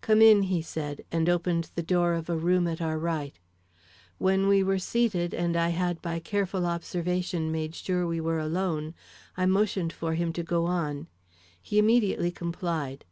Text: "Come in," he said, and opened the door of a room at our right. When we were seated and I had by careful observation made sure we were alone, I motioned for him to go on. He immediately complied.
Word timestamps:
"Come 0.00 0.22
in," 0.22 0.44
he 0.44 0.62
said, 0.62 1.04
and 1.12 1.28
opened 1.28 1.72
the 1.74 1.82
door 1.82 2.14
of 2.14 2.30
a 2.30 2.36
room 2.38 2.66
at 2.66 2.80
our 2.80 2.98
right. 2.98 3.38
When 4.16 4.48
we 4.48 4.62
were 4.62 4.78
seated 4.78 5.34
and 5.34 5.58
I 5.58 5.68
had 5.68 6.00
by 6.00 6.20
careful 6.20 6.64
observation 6.64 7.52
made 7.52 7.74
sure 7.74 8.06
we 8.06 8.18
were 8.18 8.38
alone, 8.38 8.94
I 9.36 9.44
motioned 9.44 9.92
for 9.92 10.14
him 10.14 10.32
to 10.32 10.42
go 10.42 10.64
on. 10.64 11.06
He 11.60 11.78
immediately 11.78 12.30
complied. 12.30 13.04